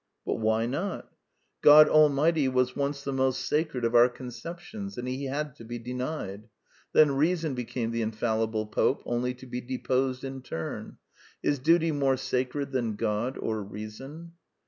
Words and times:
But 0.25 0.39
why 0.39 0.65
not? 0.65 1.11
God 1.61 1.83
20 1.83 1.83
The 1.83 1.93
Quintessence 1.93 1.95
of 1.95 1.99
Ibsenism 2.01 2.01
Almighty 2.39 2.47
was 2.47 2.75
once 2.75 3.03
the 3.03 3.13
most 3.13 3.45
sacred 3.47 3.85
of 3.85 3.93
our 3.93 4.09
concep 4.09 4.57
tions; 4.59 4.97
and 4.97 5.07
he 5.07 5.25
had 5.25 5.55
to 5.57 5.63
be 5.63 5.77
denied. 5.77 6.49
Then 6.91 7.11
Reason 7.11 7.53
became 7.53 7.91
the 7.91 8.01
Infallible 8.01 8.65
Pope, 8.65 9.03
only 9.05 9.35
to 9.35 9.45
be 9.45 9.61
deposed 9.61 10.23
in 10.23 10.41
turn. 10.41 10.97
Is 11.43 11.59
Duty 11.59 11.91
more 11.91 12.17
sacred 12.17 12.71
than 12.71 12.95
God 12.95 13.37
or 13.37 13.61
Reason? 13.61 14.31